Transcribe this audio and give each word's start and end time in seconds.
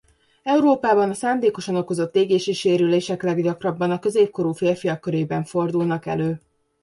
Európában 0.43 1.09
a 1.09 1.13
szándékosan 1.13 1.75
okozott 1.75 2.15
égési 2.15 2.53
sérülések 2.53 3.23
leggyakrabban 3.23 3.91
a 3.91 3.99
középkorú 3.99 4.51
férfiak 4.51 4.99
körében 5.01 5.43
fordulnak 5.43 6.05
elő. 6.05 6.41